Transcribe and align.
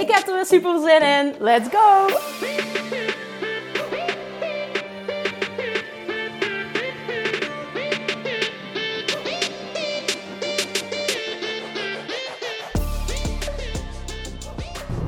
Ik 0.00 0.10
heb 0.10 0.26
er 0.26 0.34
weer 0.34 0.46
super 0.46 0.80
zin 0.80 1.02
in. 1.02 1.34
Let's 1.38 1.68
go! 1.68 2.06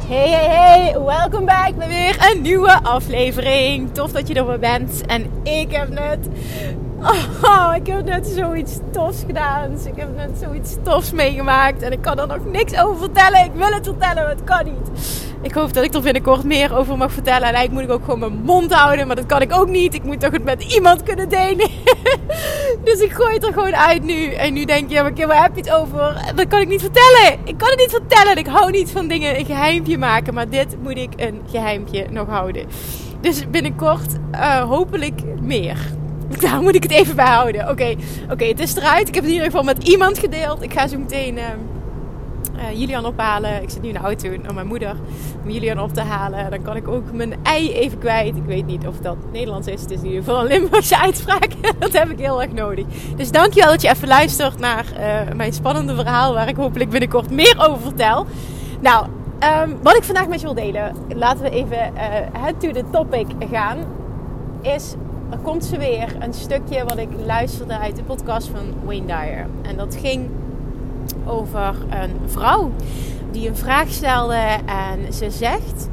Hey, 0.07 0.29
hey, 0.31 0.49
hey, 0.49 1.01
welkom 1.01 1.45
back 1.45 1.77
bij 1.77 1.89
weer 1.89 2.31
een 2.31 2.43
nieuwe 2.43 2.83
aflevering. 2.83 3.95
Tof 3.95 4.13
dat 4.13 4.29
je 4.29 4.35
er 4.35 4.47
weer 4.47 4.59
bent. 4.59 5.07
En 5.07 5.31
ik 5.43 5.71
heb 5.71 5.89
net, 5.89 6.29
oh, 7.43 7.73
ik 7.77 7.87
heb 7.87 8.05
net 8.05 8.27
zoiets 8.27 8.79
tofs 8.93 9.23
gedaan. 9.27 9.71
Dus 9.71 9.85
ik 9.85 9.97
heb 9.97 10.17
net 10.17 10.31
zoiets 10.43 10.77
tofs 10.83 11.13
meegemaakt. 11.13 11.83
En 11.83 11.93
ik 11.93 12.03
kan 12.03 12.19
er 12.19 12.27
nog 12.27 12.45
niks 12.45 12.81
over 12.81 12.99
vertellen. 12.99 13.45
Ik 13.45 13.53
wil 13.55 13.73
het 13.73 13.87
vertellen, 13.87 14.23
maar 14.23 14.29
het 14.29 14.45
kan 14.45 14.65
niet. 14.65 14.91
Ik 15.43 15.53
hoop 15.53 15.73
dat 15.73 15.85
ik 15.85 15.95
er 15.95 16.03
binnenkort 16.03 16.45
meer 16.45 16.77
over 16.77 16.97
mag 16.97 17.13
vertellen. 17.13 17.49
En 17.49 17.55
eigenlijk 17.55 17.73
moet 17.73 17.83
ik 17.83 18.01
ook 18.01 18.05
gewoon 18.05 18.19
mijn 18.19 18.43
mond 18.45 18.73
houden. 18.73 19.07
Maar 19.07 19.17
dat 19.17 19.27
kan 19.27 19.41
ik 19.41 19.53
ook 19.53 19.69
niet. 19.69 19.95
Ik 19.95 20.05
moet 20.05 20.21
toch 20.21 20.33
het 20.33 20.45
met 20.45 20.75
iemand 20.75 21.03
kunnen 21.03 21.29
delen. 21.29 21.71
dus 22.85 23.01
ik 23.01 23.13
gooi 23.13 23.35
het 23.35 23.47
er 23.47 23.53
gewoon 23.53 23.77
uit 23.77 24.03
nu. 24.03 24.33
En 24.33 24.53
nu 24.53 24.65
denk 24.65 24.89
je, 24.89 24.95
ja, 24.95 25.03
maar 25.03 25.27
waar 25.27 25.43
heb 25.43 25.55
je 25.55 25.61
het 25.61 25.73
over? 25.73 26.33
Dat 26.35 26.49
kan 26.49 26.61
ik 26.61 26.69
niet 26.69 26.81
vertellen. 26.81 27.39
Ik 27.45 27.59
kan 27.59 27.69
het 27.69 27.79
niet 27.79 27.91
vertellen. 27.91 28.37
Ik 28.37 28.47
hou 28.47 28.71
niet 28.71 28.91
van 28.91 29.09
dingen 29.09 29.39
een 29.39 29.47
geheimpje 29.47 29.99
maken. 29.99 30.35
Maar 30.35 30.49
dit 30.49 30.77
moet 30.83 30.99
ik 30.99 31.13
een 31.17 31.43
geheimpje 31.51 32.07
nog 32.11 32.29
houden. 32.29 32.67
Dus 33.21 33.51
binnenkort 33.51 34.15
uh, 34.33 34.63
hopelijk 34.63 35.21
meer. 35.41 35.79
Daar 36.41 36.61
moet 36.61 36.75
ik 36.75 36.83
het 36.83 36.93
even 36.93 37.17
bij 37.17 37.27
houden. 37.27 37.69
Oké, 37.69 37.95
oké, 38.31 38.45
het 38.45 38.61
is 38.61 38.77
eruit. 38.77 39.09
Ik 39.09 39.15
heb 39.15 39.25
het 39.25 39.33
in 39.33 39.39
ieder 39.39 39.51
geval 39.51 39.63
met 39.63 39.89
iemand 39.89 40.19
gedeeld. 40.19 40.63
Ik 40.63 40.73
ga 40.73 40.87
zo 40.87 40.99
meteen... 40.99 41.37
Uh, 41.37 41.45
uh, 42.59 42.79
Julian 42.79 43.07
ophalen. 43.07 43.63
Ik 43.63 43.71
zit 43.71 43.83
nu 43.83 43.89
in 43.89 43.95
de 43.95 44.01
auto 44.01 44.37
naar 44.43 44.55
mijn 44.55 44.67
moeder 44.67 44.97
om 45.43 45.51
Julian 45.51 45.81
op 45.81 45.93
te 45.93 46.01
halen. 46.01 46.51
Dan 46.51 46.63
kan 46.63 46.77
ik 46.77 46.89
ook 46.89 47.13
mijn 47.13 47.35
ei 47.43 47.73
even 47.73 47.99
kwijt. 47.99 48.37
Ik 48.37 48.45
weet 48.47 48.67
niet 48.67 48.87
of 48.87 48.99
dat 48.99 49.17
Nederlands 49.33 49.69
is. 49.69 49.81
Het 49.81 49.91
is 49.91 49.99
in 49.99 50.07
ieder 50.07 50.23
geval 50.23 50.41
een 50.41 50.47
Limburgse 50.47 50.99
uitspraak. 50.99 51.49
dat 51.79 51.93
heb 51.93 52.11
ik 52.11 52.19
heel 52.19 52.43
erg 52.43 52.53
nodig. 52.53 52.85
Dus 53.17 53.31
dankjewel 53.31 53.71
dat 53.71 53.83
je 53.83 53.89
even 53.89 54.09
luistert 54.09 54.59
naar 54.59 54.85
uh, 54.99 55.35
mijn 55.35 55.53
spannende 55.53 55.95
verhaal. 55.95 56.33
Waar 56.35 56.49
ik 56.49 56.57
hopelijk 56.57 56.91
binnenkort 56.91 57.31
meer 57.31 57.69
over 57.69 57.83
vertel. 57.83 58.27
Nou, 58.81 59.07
um, 59.63 59.79
wat 59.83 59.97
ik 59.97 60.05
vandaag 60.05 60.29
met 60.29 60.41
je 60.41 60.47
wil 60.47 60.55
delen. 60.55 60.95
Laten 61.15 61.43
we 61.43 61.51
even 61.51 61.93
uh, 61.97 62.47
to 62.59 62.71
the 62.71 62.85
topic 62.91 63.27
gaan. 63.51 63.79
Is 64.63 64.95
er 65.31 65.39
komt 65.39 65.65
ze 65.65 65.79
weer 65.79 66.17
een 66.21 66.35
stukje 66.35 66.85
wat 66.85 66.99
ik 66.99 67.09
luisterde 67.27 67.79
uit 67.79 67.97
de 67.97 68.03
podcast 68.03 68.49
van 68.49 68.75
Wayne 68.85 69.07
Dyer. 69.07 69.47
En 69.63 69.77
dat 69.77 69.97
ging 70.01 70.29
over 71.27 71.75
een 71.91 72.21
vrouw 72.27 72.71
die 73.31 73.49
een 73.49 73.57
vraag 73.57 73.89
stelde 73.89 74.59
en 74.67 75.13
ze 75.13 75.31
zegt: 75.31 75.89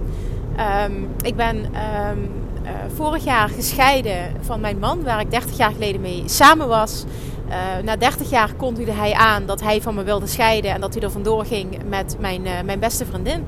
um, 0.85 1.09
Ik 1.22 1.35
ben 1.35 1.56
um, 1.57 2.31
uh, 2.63 2.72
vorig 2.95 3.24
jaar 3.24 3.50
gescheiden 3.50 4.35
van 4.41 4.59
mijn 4.59 4.79
man, 4.79 5.03
waar 5.03 5.19
ik 5.19 5.31
30 5.31 5.57
jaar 5.57 5.72
geleden 5.72 6.01
mee 6.01 6.24
samen 6.25 6.68
was. 6.68 7.03
Uh, 7.47 7.53
na 7.84 7.95
30 7.95 8.29
jaar 8.29 8.53
kondigde 8.53 8.91
hij 8.91 9.13
aan 9.13 9.45
dat 9.45 9.62
hij 9.62 9.81
van 9.81 9.95
me 9.95 10.03
wilde 10.03 10.28
scheiden 10.28 10.72
en 10.72 10.81
dat 10.81 10.94
hij 10.94 11.03
er 11.03 11.12
vandoor 11.12 11.45
ging 11.45 11.78
met 11.90 12.16
mijn, 12.19 12.45
uh, 12.45 12.51
mijn 12.66 12.79
beste 12.79 13.06
vriendin. 13.06 13.44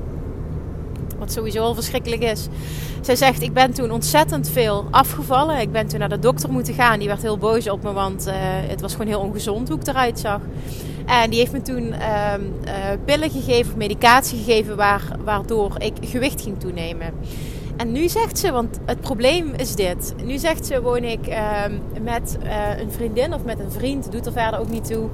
Wat 1.18 1.32
sowieso 1.32 1.62
al 1.62 1.74
verschrikkelijk 1.74 2.22
is. 2.22 2.46
Zij 3.00 3.16
zegt: 3.16 3.42
Ik 3.42 3.52
ben 3.52 3.72
toen 3.72 3.90
ontzettend 3.90 4.50
veel 4.50 4.86
afgevallen. 4.90 5.60
Ik 5.60 5.72
ben 5.72 5.86
toen 5.86 5.98
naar 5.98 6.08
de 6.08 6.18
dokter 6.18 6.50
moeten 6.50 6.74
gaan. 6.74 6.98
Die 6.98 7.08
werd 7.08 7.22
heel 7.22 7.38
boos 7.38 7.68
op 7.68 7.82
me, 7.82 7.92
want 7.92 8.26
uh, 8.26 8.34
het 8.42 8.80
was 8.80 8.92
gewoon 8.92 9.06
heel 9.06 9.20
ongezond 9.20 9.68
hoe 9.68 9.78
ik 9.80 9.86
eruit 9.86 10.18
zag. 10.18 10.40
En 11.06 11.30
die 11.30 11.38
heeft 11.38 11.52
me 11.52 11.62
toen 11.62 11.82
uh, 11.82 12.32
uh, 12.64 12.72
pillen 13.04 13.30
gegeven, 13.30 13.78
medicatie 13.78 14.38
gegeven, 14.38 14.76
waar, 14.76 15.02
waardoor 15.24 15.74
ik 15.78 15.92
gewicht 16.00 16.42
ging 16.42 16.60
toenemen. 16.60 17.12
En 17.76 17.92
nu 17.92 18.08
zegt 18.08 18.38
ze, 18.38 18.52
want 18.52 18.78
het 18.84 19.00
probleem 19.00 19.52
is 19.56 19.74
dit. 19.74 20.14
Nu 20.24 20.38
zegt 20.38 20.66
ze, 20.66 20.82
woon 20.82 21.04
ik 21.04 21.28
uh, 21.28 21.62
met 22.02 22.38
uh, 22.44 22.78
een 22.78 22.90
vriendin 22.90 23.34
of 23.34 23.44
met 23.44 23.58
een 23.58 23.72
vriend, 23.72 24.12
doet 24.12 24.26
er 24.26 24.32
verder 24.32 24.60
ook 24.60 24.68
niet 24.68 24.86
toe, 24.86 25.08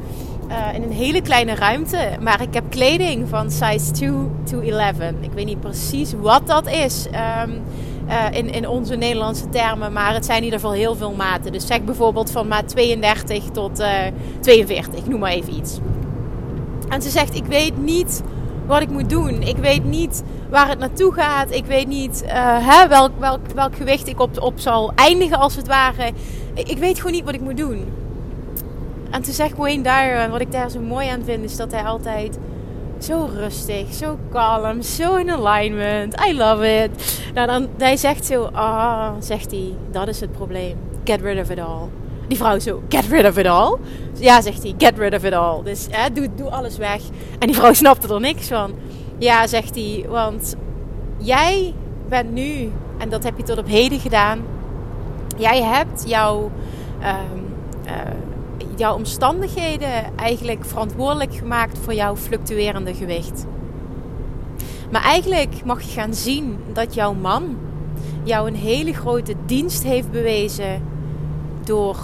uh, 0.49 0.75
in 0.75 0.83
een 0.83 0.93
hele 0.93 1.23
kleine 1.23 1.55
ruimte. 1.55 2.09
Maar 2.21 2.43
ik 2.43 2.55
heb 2.55 2.65
kleding 2.71 3.29
van 3.29 3.51
size 3.51 3.91
2 3.91 4.11
to 4.45 4.61
11. 4.61 4.93
Ik 5.21 5.33
weet 5.35 5.47
niet 5.47 5.61
precies 5.61 6.13
wat 6.21 6.47
dat 6.47 6.69
is. 6.69 7.07
Um, 7.47 7.63
uh, 8.09 8.25
in, 8.31 8.51
in 8.51 8.69
onze 8.69 8.95
Nederlandse 8.95 9.49
termen. 9.49 9.93
Maar 9.93 10.15
het 10.15 10.25
zijn 10.25 10.39
in 10.39 10.45
ieder 10.45 10.59
geval 10.59 10.75
heel 10.75 10.97
veel 10.97 11.13
maten. 11.13 11.53
Dus 11.53 11.67
zeg 11.67 11.83
bijvoorbeeld 11.83 12.31
van 12.31 12.49
maat 12.49 12.69
32 12.69 13.45
tot 13.53 13.81
uh, 13.81 13.89
42. 14.41 15.07
Noem 15.07 15.21
maar 15.21 15.31
even 15.31 15.57
iets. 15.57 15.79
En 16.89 17.03
ze 17.03 17.11
zegt: 17.11 17.35
Ik 17.35 17.47
weet 17.47 17.79
niet 17.79 18.23
wat 18.67 18.83
ik 18.83 18.91
moet 18.91 19.11
doen. 19.11 19.43
Ik 19.43 19.57
weet 19.57 19.85
niet 19.85 20.23
waar 20.51 20.69
het 20.69 20.79
naartoe 20.79 21.13
gaat. 21.13 21.55
Ik 21.55 21.67
weet 21.67 21.89
niet 21.89 22.23
hè, 22.27 22.89
welk, 22.89 23.11
welk, 23.19 23.41
welk 23.55 23.77
gewicht 23.77 24.09
ik 24.09 24.21
op, 24.21 24.41
op 24.41 24.59
zal 24.59 24.93
eindigen 24.95 25.39
als 25.39 25.57
het 25.57 25.67
ware. 25.67 26.13
Ik 26.55 26.79
weet 26.79 26.97
gewoon 26.97 27.13
niet 27.13 27.25
wat 27.25 27.35
ik 27.35 27.41
moet 27.41 27.57
doen. 27.57 28.04
En 29.15 29.23
toen 29.23 29.33
zegt 29.33 29.57
Wayne 29.57 29.83
Dyer, 29.83 30.17
en 30.17 30.31
wat 30.31 30.41
ik 30.41 30.53
daar 30.53 30.71
zo 30.71 30.81
mooi 30.81 31.09
aan 31.09 31.23
vind, 31.25 31.45
is 31.45 31.57
dat 31.57 31.73
hij 31.73 31.83
altijd 31.83 32.39
zo 32.99 33.29
rustig, 33.35 33.93
zo 33.93 34.19
kalm, 34.31 34.83
zo 34.83 35.15
in 35.17 35.31
alignment. 35.31 36.21
I 36.29 36.37
love 36.37 36.83
it. 36.83 37.21
Nou, 37.35 37.47
dan, 37.47 37.69
hij 37.79 37.97
zegt 37.97 38.27
zo, 38.27 38.45
ah, 38.53 39.11
zegt 39.19 39.51
hij, 39.51 39.75
dat 39.91 40.09
is 40.09 40.21
het 40.21 40.33
probleem. 40.33 40.77
Get 41.05 41.21
rid 41.21 41.41
of 41.41 41.51
it 41.51 41.59
all. 41.59 41.89
Die 42.29 42.37
vrouw 42.39 42.59
zo, 42.59 42.83
get 42.89 43.07
rid 43.07 43.27
of 43.27 43.37
it 43.37 43.47
all? 43.47 43.77
Ja, 44.13 44.41
zegt 44.41 44.63
hij, 44.63 44.75
get 44.79 44.99
rid 44.99 45.15
of 45.15 45.25
it 45.25 45.33
all. 45.33 45.63
Dus 45.63 45.87
hè, 45.91 46.13
doe, 46.13 46.29
doe 46.35 46.51
alles 46.51 46.77
weg. 46.77 47.01
En 47.39 47.47
die 47.47 47.57
vrouw 47.57 47.73
snapte 47.83 48.15
er 48.15 48.21
niks 48.21 48.49
van. 48.49 48.75
Ja, 49.19 49.47
zegt 49.47 49.75
hij, 49.75 50.05
want 50.09 50.57
jij 51.17 51.75
bent 52.09 52.33
nu, 52.33 52.73
en 52.99 53.09
dat 53.09 53.25
heb 53.25 53.37
je 53.37 53.43
tot 53.43 53.59
op 53.59 53.69
heden 53.69 53.99
gedaan, 53.99 54.41
jij 55.37 55.63
hebt 55.63 56.05
jouw, 56.07 56.51
um, 57.03 57.55
uh, 57.87 57.93
jouw 58.79 58.95
omstandigheden 58.95 60.17
eigenlijk 60.17 60.65
verantwoordelijk 60.65 61.35
gemaakt 61.35 61.79
voor 61.79 61.95
jouw 61.95 62.17
fluctuerende 62.17 62.95
gewicht. 62.95 63.47
Maar 64.91 65.03
eigenlijk 65.03 65.65
mag 65.65 65.83
je 65.83 65.91
gaan 65.91 66.15
zien 66.15 66.59
dat 66.73 66.95
jouw 66.95 67.15
man 67.15 67.57
jou 68.23 68.49
een 68.49 68.57
hele 68.57 68.93
grote 68.93 69.35
dienst 69.47 69.83
heeft 69.83 70.11
bewezen 70.11 70.83
door 71.65 71.97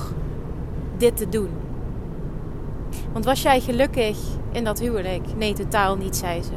dit 0.96 1.16
te 1.16 1.28
doen. 1.28 1.48
Want 3.12 3.24
was 3.24 3.42
jij 3.42 3.60
gelukkig 3.60 4.18
in 4.52 4.64
dat 4.64 4.80
huwelijk? 4.80 5.36
Nee, 5.36 5.52
totaal 5.52 5.96
niet, 5.96 6.16
zei 6.16 6.42
ze. 6.42 6.52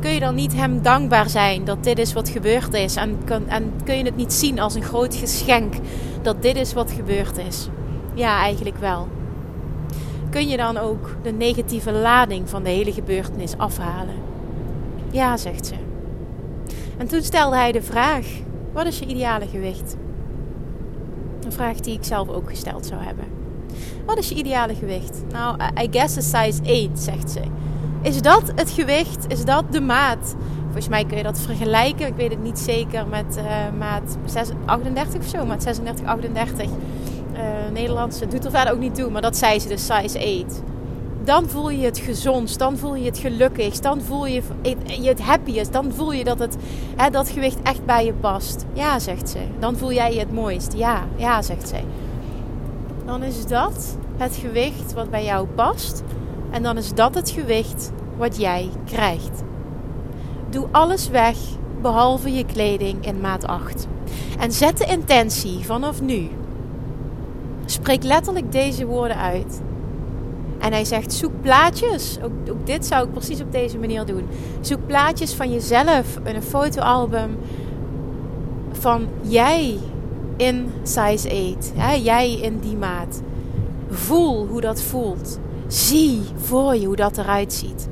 Kun 0.00 0.10
je 0.10 0.20
dan 0.20 0.34
niet 0.34 0.54
hem 0.54 0.82
dankbaar 0.82 1.28
zijn 1.28 1.64
dat 1.64 1.84
dit 1.84 1.98
is 1.98 2.12
wat 2.12 2.28
gebeurd 2.28 2.74
is? 2.74 2.96
En, 2.96 3.18
kun, 3.24 3.48
en 3.48 3.72
kun 3.84 3.96
je 3.96 4.04
het 4.04 4.16
niet 4.16 4.32
zien 4.32 4.60
als 4.60 4.74
een 4.74 4.82
groot 4.82 5.14
geschenk 5.14 5.74
dat 6.22 6.42
dit 6.42 6.56
is 6.56 6.72
wat 6.72 6.90
gebeurd 6.90 7.38
is? 7.38 7.68
Ja, 8.16 8.40
eigenlijk 8.40 8.76
wel. 8.76 9.08
Kun 10.30 10.48
je 10.48 10.56
dan 10.56 10.76
ook 10.76 11.16
de 11.22 11.32
negatieve 11.32 11.92
lading 11.92 12.48
van 12.48 12.62
de 12.62 12.70
hele 12.70 12.92
gebeurtenis 12.92 13.58
afhalen? 13.58 14.14
Ja, 15.10 15.36
zegt 15.36 15.66
ze. 15.66 15.74
En 16.96 17.06
toen 17.06 17.22
stelde 17.22 17.56
hij 17.56 17.72
de 17.72 17.82
vraag: 17.82 18.26
wat 18.72 18.86
is 18.86 18.98
je 18.98 19.06
ideale 19.06 19.46
gewicht? 19.46 19.96
Een 21.44 21.52
vraag 21.52 21.80
die 21.80 21.94
ik 21.94 22.04
zelf 22.04 22.28
ook 22.28 22.48
gesteld 22.48 22.86
zou 22.86 23.02
hebben. 23.02 23.24
Wat 24.06 24.18
is 24.18 24.28
je 24.28 24.34
ideale 24.34 24.74
gewicht? 24.74 25.22
Nou, 25.32 25.56
I 25.82 25.88
guess 25.90 26.16
a 26.16 26.20
size 26.20 26.88
8, 26.90 26.98
zegt 26.98 27.30
ze. 27.30 27.40
Is 28.02 28.22
dat 28.22 28.52
het 28.54 28.70
gewicht? 28.70 29.24
Is 29.28 29.44
dat 29.44 29.64
de 29.72 29.80
maat? 29.80 30.36
Volgens 30.62 30.88
mij 30.88 31.04
kun 31.04 31.16
je 31.16 31.22
dat 31.22 31.40
vergelijken. 31.40 32.06
Ik 32.06 32.16
weet 32.16 32.30
het 32.30 32.42
niet 32.42 32.58
zeker 32.58 33.06
met 33.06 33.36
uh, 33.36 33.44
maat 33.78 34.16
38 34.64 35.20
of 35.20 35.26
zo. 35.26 35.46
Maat 35.46 35.62
36, 35.62 36.06
38. 36.06 36.70
Uh, 37.36 37.72
Nederlands. 37.72 38.20
Het 38.20 38.30
doet 38.30 38.44
er 38.44 38.50
verder 38.50 38.72
ook 38.72 38.78
niet 38.80 38.94
toe. 38.94 39.10
Maar 39.10 39.22
dat 39.22 39.36
zei 39.36 39.60
ze, 39.60 39.68
de 39.68 39.76
size 39.76 40.44
8 40.44 40.62
dan 41.26 41.48
voel 41.48 41.70
je 41.70 41.84
het 41.84 41.98
gezondst, 41.98 42.58
dan 42.58 42.76
voel 42.78 42.94
je 42.94 43.04
het 43.04 43.18
gelukkigst, 43.18 43.82
dan 43.82 44.00
voel 44.02 44.26
je 44.26 44.42
je 45.00 45.08
het 45.08 45.20
happiest, 45.20 45.72
dan 45.72 45.92
voel 45.92 46.12
je 46.12 46.24
dat 46.24 46.38
het, 46.38 46.56
hè, 46.96 47.10
dat 47.10 47.28
gewicht 47.28 47.62
echt 47.62 47.84
bij 47.84 48.04
je 48.04 48.12
past. 48.12 48.64
Ja, 48.72 48.98
zegt 48.98 49.28
ze. 49.28 49.38
Dan 49.58 49.76
voel 49.76 49.92
jij 49.92 50.12
je 50.12 50.18
het 50.18 50.32
mooist. 50.32 50.72
Ja, 50.72 51.04
ja, 51.16 51.42
zegt 51.42 51.68
ze. 51.68 51.76
Dan 53.04 53.22
is 53.22 53.46
dat 53.46 53.96
het 54.16 54.36
gewicht 54.36 54.92
wat 54.92 55.10
bij 55.10 55.24
jou 55.24 55.46
past 55.46 56.02
en 56.50 56.62
dan 56.62 56.76
is 56.76 56.94
dat 56.94 57.14
het 57.14 57.30
gewicht 57.30 57.92
wat 58.16 58.36
jij 58.36 58.68
krijgt. 58.84 59.42
Doe 60.50 60.66
alles 60.70 61.08
weg 61.08 61.36
behalve 61.82 62.32
je 62.32 62.44
kleding 62.44 63.06
in 63.06 63.20
maat 63.20 63.46
8. 63.46 63.86
En 64.38 64.52
zet 64.52 64.78
de 64.78 64.84
intentie 64.84 65.64
vanaf 65.64 66.02
nu. 66.02 66.28
Spreek 67.66 68.02
letterlijk 68.02 68.52
deze 68.52 68.86
woorden 68.86 69.16
uit. 69.16 69.60
En 70.58 70.72
hij 70.72 70.84
zegt: 70.84 71.12
zoek 71.12 71.40
plaatjes. 71.40 72.18
Ook, 72.22 72.66
dit 72.66 72.86
zou 72.86 73.06
ik 73.06 73.12
precies 73.12 73.40
op 73.40 73.52
deze 73.52 73.78
manier 73.78 74.04
doen. 74.04 74.28
Zoek 74.60 74.86
plaatjes 74.86 75.32
van 75.34 75.52
jezelf 75.52 76.18
een 76.24 76.42
fotoalbum. 76.42 77.36
Van 78.72 79.08
jij 79.22 79.78
in 80.36 80.72
size 80.82 81.54
8. 81.56 82.02
Jij 82.02 82.32
in 82.32 82.58
die 82.58 82.76
maat. 82.76 83.22
Voel 83.90 84.46
hoe 84.46 84.60
dat 84.60 84.82
voelt. 84.82 85.38
Zie 85.66 86.22
voor 86.36 86.76
je 86.76 86.86
hoe 86.86 86.96
dat 86.96 87.18
eruit 87.18 87.52
ziet. 87.52 87.88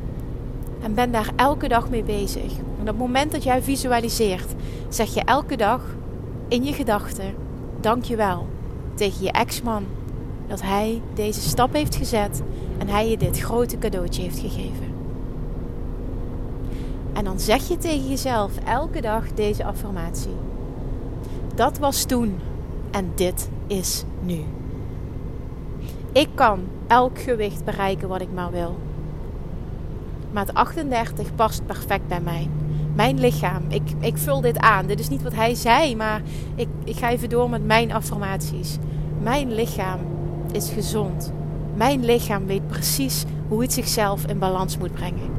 En 0.82 0.94
ben 0.94 1.12
daar 1.12 1.30
elke 1.36 1.68
dag 1.68 1.90
mee 1.90 2.02
bezig. 2.02 2.52
Op 2.80 2.86
het 2.86 2.98
moment 2.98 3.32
dat 3.32 3.42
jij 3.42 3.62
visualiseert, 3.62 4.54
zeg 4.88 5.14
je 5.14 5.20
elke 5.20 5.56
dag 5.56 5.80
in 6.48 6.64
je 6.64 6.72
gedachten: 6.72 7.34
Dankjewel 7.80 8.46
tegen 8.94 9.24
je 9.24 9.30
ex-man 9.30 9.84
dat 10.46 10.62
hij 10.62 11.02
deze 11.14 11.40
stap 11.40 11.72
heeft 11.72 11.94
gezet 11.94 12.42
en 12.78 12.88
hij 12.88 13.10
je 13.10 13.16
dit 13.16 13.40
grote 13.40 13.78
cadeautje 13.78 14.22
heeft 14.22 14.38
gegeven. 14.38 14.92
En 17.12 17.24
dan 17.24 17.40
zeg 17.40 17.68
je 17.68 17.76
tegen 17.76 18.08
jezelf 18.08 18.52
elke 18.64 19.00
dag 19.00 19.32
deze 19.32 19.64
affirmatie. 19.64 20.34
Dat 21.54 21.78
was 21.78 22.04
toen 22.04 22.38
en 22.90 23.12
dit 23.14 23.48
is 23.66 24.04
nu. 24.22 24.44
Ik 26.12 26.28
kan 26.34 26.60
elk 26.86 27.18
gewicht 27.18 27.64
bereiken 27.64 28.08
wat 28.08 28.20
ik 28.20 28.32
maar 28.34 28.50
wil. 28.50 28.76
Maat 30.32 30.54
38 30.54 31.34
past 31.34 31.66
perfect 31.66 32.08
bij 32.08 32.20
mij. 32.20 32.48
Mijn 32.94 33.20
lichaam, 33.20 33.62
ik, 33.68 33.82
ik 34.00 34.18
vul 34.18 34.40
dit 34.40 34.58
aan. 34.58 34.86
Dit 34.86 35.00
is 35.00 35.08
niet 35.08 35.22
wat 35.22 35.34
hij 35.34 35.54
zei, 35.54 35.96
maar 35.96 36.22
ik, 36.54 36.68
ik 36.84 36.96
ga 36.96 37.10
even 37.10 37.28
door 37.28 37.50
met 37.50 37.64
mijn 37.64 37.92
affirmaties. 37.92 38.78
Mijn 39.22 39.54
lichaam 39.54 39.98
is 40.52 40.70
gezond. 40.70 41.32
Mijn 41.74 42.04
lichaam 42.04 42.46
weet 42.46 42.66
precies 42.66 43.24
hoe 43.48 43.62
het 43.62 43.72
zichzelf 43.72 44.26
in 44.26 44.38
balans 44.38 44.78
moet 44.78 44.92
brengen. 44.92 45.30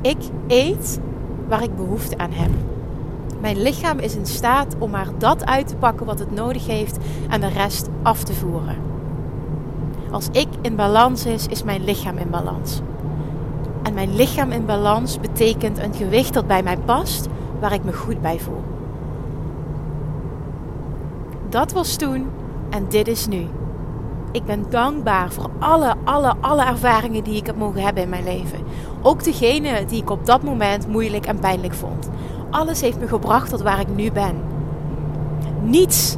Ik 0.00 0.18
eet 0.46 1.00
waar 1.48 1.62
ik 1.62 1.76
behoefte 1.76 2.18
aan 2.18 2.32
heb. 2.32 2.50
Mijn 3.40 3.62
lichaam 3.62 3.98
is 3.98 4.16
in 4.16 4.26
staat 4.26 4.76
om 4.78 4.90
maar 4.90 5.08
dat 5.18 5.44
uit 5.44 5.66
te 5.68 5.76
pakken 5.76 6.06
wat 6.06 6.18
het 6.18 6.30
nodig 6.30 6.66
heeft 6.66 6.98
en 7.28 7.40
de 7.40 7.48
rest 7.48 7.88
af 8.02 8.22
te 8.22 8.32
voeren. 8.32 8.76
Als 10.10 10.28
ik 10.32 10.48
in 10.62 10.76
balans 10.76 11.26
is, 11.26 11.46
is 11.46 11.62
mijn 11.62 11.84
lichaam 11.84 12.18
in 12.18 12.30
balans. 12.30 12.80
Mijn 13.98 14.16
lichaam 14.16 14.52
in 14.52 14.66
balans 14.66 15.20
betekent 15.20 15.78
een 15.78 15.94
gewicht 15.94 16.34
dat 16.34 16.46
bij 16.46 16.62
mij 16.62 16.76
past, 16.76 17.26
waar 17.60 17.72
ik 17.72 17.84
me 17.84 17.92
goed 17.92 18.20
bij 18.20 18.38
voel. 18.38 18.62
Dat 21.48 21.72
was 21.72 21.96
toen 21.96 22.26
en 22.70 22.86
dit 22.88 23.08
is 23.08 23.26
nu. 23.26 23.46
Ik 24.32 24.44
ben 24.44 24.66
dankbaar 24.70 25.32
voor 25.32 25.50
alle, 25.58 25.94
alle, 26.04 26.34
alle 26.40 26.64
ervaringen 26.64 27.24
die 27.24 27.36
ik 27.36 27.46
heb 27.46 27.56
mogen 27.56 27.80
hebben 27.80 28.02
in 28.02 28.08
mijn 28.08 28.24
leven. 28.24 28.58
Ook 29.02 29.24
degene 29.24 29.84
die 29.84 30.02
ik 30.02 30.10
op 30.10 30.26
dat 30.26 30.42
moment 30.42 30.88
moeilijk 30.88 31.26
en 31.26 31.38
pijnlijk 31.38 31.74
vond. 31.74 32.08
Alles 32.50 32.80
heeft 32.80 33.00
me 33.00 33.08
gebracht 33.08 33.50
tot 33.50 33.62
waar 33.62 33.80
ik 33.80 33.94
nu 33.94 34.12
ben. 34.12 34.36
Niets, 35.62 36.16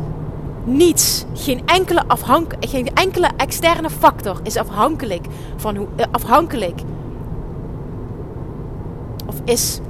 niets, 0.65 1.25
geen 1.35 1.62
enkele, 1.67 2.03
afhank, 2.06 2.55
geen 2.61 2.94
enkele 2.94 3.31
externe 3.37 3.91
factor 3.91 4.41
is 4.43 4.56
afhankelijk 4.56 5.26
van 5.56 5.76
hoe, 5.76 5.87
eh, 5.97 6.06
afhankelijk 6.11 6.81
of 9.31 9.41
is 9.44 9.81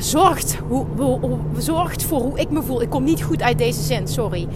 zorgt, 0.00 0.60
hoe, 0.68 0.86
zorgt 1.56 2.04
voor 2.04 2.20
hoe 2.20 2.38
ik 2.38 2.50
me 2.50 2.62
voel. 2.62 2.82
Ik 2.82 2.90
kom 2.90 3.04
niet 3.04 3.22
goed 3.22 3.42
uit 3.42 3.58
deze 3.58 3.82
zin, 3.82 4.08
sorry. 4.08 4.48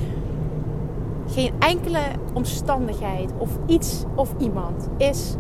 Geen 1.26 1.52
enkele 1.58 1.98
omstandigheid 2.32 3.30
of 3.38 3.50
iets 3.66 4.04
of 4.14 4.34
iemand 4.38 4.88
is 4.96 5.36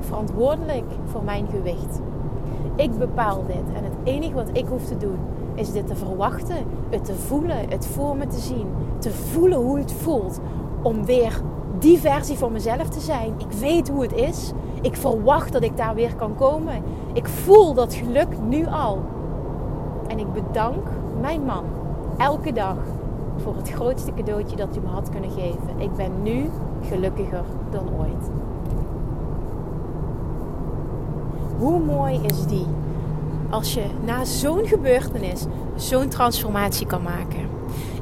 verantwoordelijk 0.00 0.84
voor 1.04 1.24
mijn 1.24 1.46
gewicht. 1.50 2.00
Ik 2.76 2.98
bepaal 2.98 3.46
dit 3.46 3.74
en 3.76 3.84
het 3.84 3.96
enige 4.04 4.34
wat 4.34 4.50
ik 4.52 4.66
hoef 4.66 4.84
te 4.84 4.96
doen 4.96 5.18
is 5.54 5.72
dit 5.72 5.86
te 5.86 5.96
verwachten, 5.96 6.56
het 6.90 7.04
te 7.04 7.14
voelen, 7.14 7.68
het 7.68 7.86
voor 7.86 8.16
me 8.16 8.26
te 8.26 8.38
zien, 8.38 8.66
te 8.98 9.10
voelen 9.10 9.58
hoe 9.58 9.78
het 9.78 9.92
voelt 9.92 10.40
om 10.82 11.04
weer 11.04 11.40
die 11.78 11.98
versie 11.98 12.36
van 12.36 12.52
mezelf 12.52 12.88
te 12.88 13.00
zijn. 13.00 13.32
Ik 13.38 13.58
weet 13.58 13.88
hoe 13.88 14.02
het 14.02 14.12
is. 14.12 14.52
Ik 14.80 14.96
verwacht 14.96 15.52
dat 15.52 15.62
ik 15.62 15.76
daar 15.76 15.94
weer 15.94 16.14
kan 16.14 16.34
komen. 16.34 16.82
Ik 17.12 17.28
voel 17.28 17.74
dat 17.74 17.94
geluk 17.94 18.28
nu 18.48 18.66
al. 18.66 19.02
En 20.06 20.18
ik 20.18 20.32
bedank 20.32 20.88
mijn 21.20 21.44
man 21.44 21.64
elke 22.16 22.52
dag 22.52 22.76
voor 23.36 23.56
het 23.56 23.70
grootste 23.70 24.14
cadeautje 24.14 24.56
dat 24.56 24.68
hij 24.70 24.80
me 24.82 24.88
had 24.88 25.10
kunnen 25.10 25.30
geven. 25.30 25.78
Ik 25.78 25.94
ben 25.96 26.22
nu 26.22 26.50
gelukkiger 26.88 27.44
dan 27.70 27.88
ooit. 27.98 28.30
Hoe 31.58 31.78
mooi 31.78 32.20
is 32.22 32.46
die? 32.46 32.66
Als 33.50 33.74
je 33.74 33.84
na 34.04 34.24
zo'n 34.24 34.66
gebeurtenis 34.66 35.46
zo'n 35.74 36.08
transformatie 36.08 36.86
kan 36.86 37.02
maken. 37.02 37.48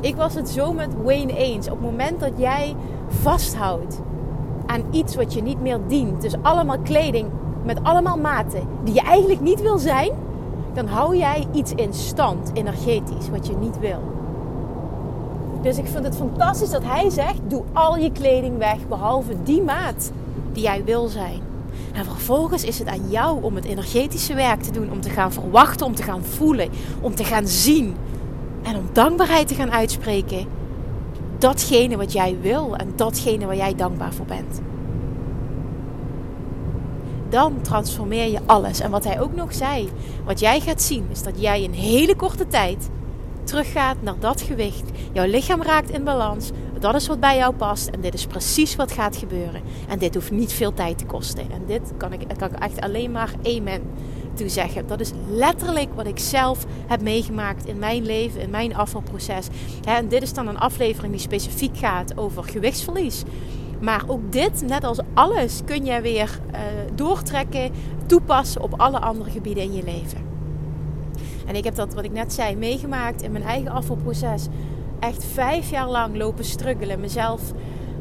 Ik 0.00 0.16
was 0.16 0.34
het 0.34 0.48
zo 0.48 0.72
met 0.72 1.02
Wayne 1.02 1.36
eens. 1.36 1.66
Op 1.66 1.72
het 1.72 1.90
moment 1.90 2.20
dat 2.20 2.32
jij 2.36 2.76
vasthoudt 3.08 4.00
aan 4.66 4.84
iets 4.90 5.14
wat 5.16 5.34
je 5.34 5.42
niet 5.42 5.60
meer 5.60 5.78
dient. 5.86 6.22
Dus 6.22 6.34
allemaal 6.42 6.78
kleding 6.78 7.28
met 7.64 7.78
allemaal 7.82 8.16
maten 8.16 8.62
die 8.84 8.94
je 8.94 9.00
eigenlijk 9.00 9.40
niet 9.40 9.60
wil 9.60 9.78
zijn. 9.78 10.10
Dan 10.74 10.86
hou 10.86 11.16
jij 11.16 11.46
iets 11.52 11.72
in 11.74 11.94
stand, 11.94 12.50
energetisch, 12.54 13.28
wat 13.30 13.46
je 13.46 13.56
niet 13.56 13.78
wil. 13.78 14.02
Dus 15.62 15.78
ik 15.78 15.86
vind 15.86 16.04
het 16.04 16.16
fantastisch 16.16 16.70
dat 16.70 16.82
hij 16.84 17.10
zegt: 17.10 17.40
doe 17.46 17.62
al 17.72 17.96
je 17.96 18.12
kleding 18.12 18.58
weg 18.58 18.88
behalve 18.88 19.34
die 19.42 19.62
maat 19.62 20.12
die 20.52 20.62
jij 20.62 20.84
wil 20.84 21.06
zijn. 21.06 21.40
En 21.92 22.04
vervolgens 22.04 22.64
is 22.64 22.78
het 22.78 22.88
aan 22.88 23.10
jou 23.10 23.42
om 23.42 23.54
het 23.54 23.64
energetische 23.64 24.34
werk 24.34 24.62
te 24.62 24.70
doen, 24.70 24.90
om 24.90 25.00
te 25.00 25.10
gaan 25.10 25.32
verwachten, 25.32 25.86
om 25.86 25.94
te 25.94 26.02
gaan 26.02 26.24
voelen, 26.24 26.68
om 27.00 27.14
te 27.14 27.24
gaan 27.24 27.46
zien 27.46 27.96
en 28.62 28.76
om 28.76 28.88
dankbaarheid 28.92 29.48
te 29.48 29.54
gaan 29.54 29.70
uitspreken. 29.72 30.46
Datgene 31.38 31.96
wat 31.96 32.12
jij 32.12 32.36
wil 32.40 32.76
en 32.76 32.92
datgene 32.96 33.46
waar 33.46 33.56
jij 33.56 33.74
dankbaar 33.74 34.14
voor 34.14 34.26
bent. 34.26 34.60
Dan 37.28 37.60
transformeer 37.60 38.30
je 38.30 38.40
alles. 38.46 38.80
En 38.80 38.90
wat 38.90 39.04
hij 39.04 39.20
ook 39.20 39.34
nog 39.34 39.54
zei, 39.54 39.88
wat 40.24 40.40
jij 40.40 40.60
gaat 40.60 40.82
zien, 40.82 41.06
is 41.10 41.22
dat 41.22 41.40
jij 41.40 41.62
in 41.62 41.72
hele 41.72 42.16
korte 42.16 42.46
tijd 42.46 42.88
teruggaat 43.44 43.96
naar 44.02 44.18
dat 44.18 44.40
gewicht. 44.40 44.90
Jouw 45.12 45.26
lichaam 45.26 45.62
raakt 45.62 45.90
in 45.90 46.04
balans. 46.04 46.50
Dat 46.78 46.94
is 46.94 47.06
wat 47.06 47.20
bij 47.20 47.36
jou 47.36 47.54
past. 47.54 47.88
En 47.88 48.00
dit 48.00 48.14
is 48.14 48.26
precies 48.26 48.76
wat 48.76 48.92
gaat 48.92 49.16
gebeuren. 49.16 49.62
En 49.88 49.98
dit 49.98 50.14
hoeft 50.14 50.30
niet 50.30 50.52
veel 50.52 50.74
tijd 50.74 50.98
te 50.98 51.04
kosten. 51.04 51.50
En 51.50 51.62
dit 51.66 51.92
kan 51.96 52.12
ik, 52.12 52.20
kan 52.38 52.48
ik 52.52 52.58
echt 52.58 52.80
alleen 52.80 53.10
maar 53.10 53.32
amen 53.42 53.82
toe 54.36 54.48
zeggen. 54.48 54.86
Dat 54.86 55.00
is 55.00 55.12
letterlijk 55.28 55.94
wat 55.94 56.06
ik 56.06 56.18
zelf 56.18 56.66
heb 56.86 57.02
meegemaakt 57.02 57.66
in 57.66 57.78
mijn 57.78 58.06
leven, 58.06 58.40
in 58.40 58.50
mijn 58.50 58.76
afvalproces. 58.76 59.46
En 59.84 60.08
dit 60.08 60.22
is 60.22 60.32
dan 60.32 60.48
een 60.48 60.58
aflevering 60.58 61.12
die 61.12 61.22
specifiek 61.22 61.76
gaat 61.76 62.18
over 62.18 62.44
gewichtsverlies. 62.44 63.22
Maar 63.80 64.04
ook 64.06 64.32
dit, 64.32 64.62
net 64.66 64.84
als 64.84 64.98
alles, 65.14 65.60
kun 65.64 65.84
je 65.84 66.00
weer 66.00 66.38
uh, 66.52 66.60
doortrekken, 66.94 67.70
toepassen 68.06 68.62
op 68.62 68.80
alle 68.80 69.00
andere 69.00 69.30
gebieden 69.30 69.62
in 69.62 69.72
je 69.72 69.82
leven. 69.84 70.18
En 71.46 71.54
ik 71.54 71.64
heb 71.64 71.74
dat, 71.74 71.94
wat 71.94 72.04
ik 72.04 72.12
net 72.12 72.32
zei, 72.32 72.56
meegemaakt 72.56 73.22
in 73.22 73.32
mijn 73.32 73.44
eigen 73.44 73.70
afvalproces. 73.70 74.46
Echt 75.00 75.24
vijf 75.24 75.70
jaar 75.70 75.88
lang 75.88 76.16
lopen 76.16 76.44
struggelen. 76.44 77.00
Mezelf 77.00 77.42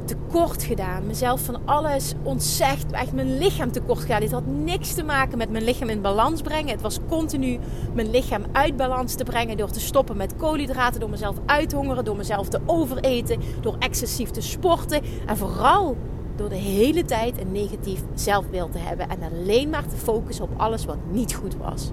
tekort 0.05 0.63
gedaan. 0.63 1.07
Mezelf 1.07 1.41
van 1.41 1.59
alles 1.65 2.13
ontzegd. 2.23 2.91
Echt 2.91 3.13
mijn 3.13 3.37
lichaam 3.37 3.71
tekort 3.71 3.99
gedaan. 3.99 4.19
Dit 4.19 4.31
had 4.31 4.45
niks 4.45 4.93
te 4.93 5.03
maken 5.03 5.37
met 5.37 5.49
mijn 5.49 5.63
lichaam 5.63 5.89
in 5.89 6.01
balans 6.01 6.41
brengen. 6.41 6.71
Het 6.71 6.81
was 6.81 6.99
continu 7.09 7.59
mijn 7.93 8.09
lichaam 8.09 8.43
uit 8.51 8.77
balans 8.77 9.15
te 9.15 9.23
brengen. 9.23 9.57
Door 9.57 9.69
te 9.69 9.79
stoppen 9.79 10.17
met 10.17 10.35
koolhydraten. 10.35 10.99
Door 10.99 11.09
mezelf 11.09 11.35
uit 11.45 11.69
te 11.69 11.75
hongeren. 11.75 12.05
Door 12.05 12.17
mezelf 12.17 12.47
te 12.47 12.59
overeten. 12.65 13.39
Door 13.61 13.75
excessief 13.79 14.29
te 14.29 14.41
sporten. 14.41 15.01
En 15.25 15.37
vooral 15.37 15.97
door 16.35 16.49
de 16.49 16.55
hele 16.55 17.05
tijd 17.05 17.41
een 17.41 17.51
negatief 17.51 18.03
zelfbeeld 18.13 18.71
te 18.71 18.77
hebben. 18.77 19.09
En 19.09 19.19
alleen 19.31 19.69
maar 19.69 19.87
te 19.87 19.95
focussen 19.95 20.45
op 20.45 20.51
alles 20.57 20.85
wat 20.85 20.97
niet 21.11 21.33
goed 21.33 21.55
was. 21.57 21.91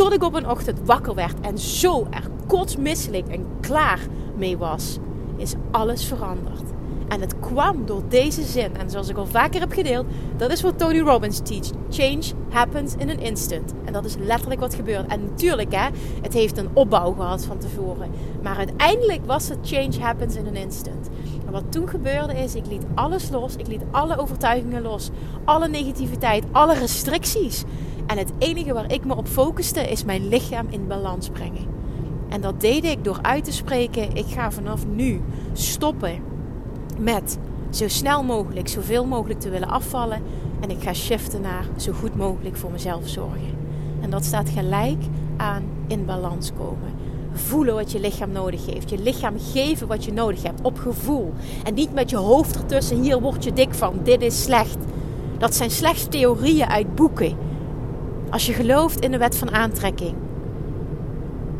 Tot 0.00 0.12
ik 0.12 0.22
op 0.22 0.34
een 0.34 0.48
ochtend 0.48 0.80
wakker 0.84 1.14
werd 1.14 1.40
en 1.40 1.58
zo 1.58 2.06
er 2.10 2.28
kotsmisselijk 2.46 3.28
en 3.28 3.46
klaar 3.60 4.00
mee 4.36 4.58
was, 4.58 4.98
is 5.40 5.54
alles 5.70 6.04
veranderd. 6.04 6.62
En 7.10 7.20
het 7.20 7.40
kwam 7.40 7.86
door 7.86 8.02
deze 8.08 8.42
zin. 8.42 8.76
En 8.76 8.90
zoals 8.90 9.08
ik 9.08 9.16
al 9.16 9.26
vaker 9.26 9.60
heb 9.60 9.72
gedeeld, 9.72 10.06
dat 10.36 10.52
is 10.52 10.62
wat 10.62 10.78
Tony 10.78 11.00
Robbins 11.00 11.40
teach. 11.42 11.70
Change 11.90 12.22
happens 12.50 12.94
in 12.96 13.10
an 13.10 13.18
instant. 13.18 13.74
En 13.84 13.92
dat 13.92 14.04
is 14.04 14.16
letterlijk 14.16 14.60
wat 14.60 14.74
gebeurt. 14.74 15.06
En 15.06 15.24
natuurlijk, 15.24 15.74
hè, 15.74 15.88
het 16.22 16.32
heeft 16.32 16.58
een 16.58 16.68
opbouw 16.72 17.12
gehad 17.12 17.44
van 17.44 17.58
tevoren. 17.58 18.10
Maar 18.42 18.56
uiteindelijk 18.56 19.26
was 19.26 19.48
het 19.48 19.58
change 19.62 20.00
happens 20.00 20.36
in 20.36 20.46
an 20.46 20.54
instant. 20.54 21.08
En 21.46 21.52
wat 21.52 21.72
toen 21.72 21.88
gebeurde 21.88 22.34
is, 22.34 22.54
ik 22.54 22.66
liet 22.66 22.84
alles 22.94 23.30
los. 23.30 23.56
Ik 23.56 23.66
liet 23.66 23.82
alle 23.90 24.18
overtuigingen 24.18 24.82
los. 24.82 25.10
Alle 25.44 25.68
negativiteit, 25.68 26.44
alle 26.52 26.74
restricties. 26.74 27.64
En 28.06 28.18
het 28.18 28.32
enige 28.38 28.72
waar 28.72 28.92
ik 28.92 29.04
me 29.04 29.16
op 29.16 29.26
focuste 29.26 29.80
is 29.80 30.04
mijn 30.04 30.28
lichaam 30.28 30.66
in 30.70 30.86
balans 30.86 31.28
brengen. 31.28 31.79
En 32.30 32.40
dat 32.40 32.60
deed 32.60 32.84
ik 32.84 33.04
door 33.04 33.18
uit 33.22 33.44
te 33.44 33.52
spreken: 33.52 34.14
ik 34.14 34.26
ga 34.26 34.50
vanaf 34.50 34.86
nu 34.86 35.20
stoppen 35.52 36.18
met 36.98 37.38
zo 37.70 37.88
snel 37.88 38.22
mogelijk, 38.22 38.68
zoveel 38.68 39.06
mogelijk 39.06 39.40
te 39.40 39.50
willen 39.50 39.68
afvallen. 39.68 40.22
En 40.60 40.70
ik 40.70 40.82
ga 40.82 40.92
shiften 40.92 41.40
naar 41.40 41.64
zo 41.76 41.92
goed 41.92 42.16
mogelijk 42.16 42.56
voor 42.56 42.70
mezelf 42.70 43.08
zorgen. 43.08 43.58
En 44.00 44.10
dat 44.10 44.24
staat 44.24 44.48
gelijk 44.48 45.02
aan 45.36 45.62
in 45.86 46.04
balans 46.04 46.52
komen. 46.52 46.98
Voelen 47.32 47.74
wat 47.74 47.92
je 47.92 48.00
lichaam 48.00 48.32
nodig 48.32 48.66
heeft. 48.66 48.90
Je 48.90 48.98
lichaam 48.98 49.34
geven 49.52 49.86
wat 49.86 50.04
je 50.04 50.12
nodig 50.12 50.42
hebt. 50.42 50.62
Op 50.62 50.78
gevoel. 50.78 51.32
En 51.64 51.74
niet 51.74 51.92
met 51.92 52.10
je 52.10 52.16
hoofd 52.16 52.56
ertussen. 52.56 53.02
Hier 53.02 53.20
word 53.20 53.44
je 53.44 53.52
dik 53.52 53.74
van. 53.74 54.00
Dit 54.02 54.22
is 54.22 54.42
slecht. 54.42 54.78
Dat 55.38 55.54
zijn 55.54 55.70
slechts 55.70 56.06
theorieën 56.08 56.68
uit 56.68 56.94
boeken. 56.94 57.36
Als 58.30 58.46
je 58.46 58.52
gelooft 58.52 59.00
in 59.00 59.10
de 59.10 59.18
wet 59.18 59.36
van 59.36 59.50
aantrekking. 59.50 60.14